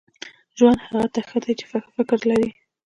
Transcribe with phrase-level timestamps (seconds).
[0.57, 2.49] •ژوند هغه ته ښه دی چې ښه فکر لري.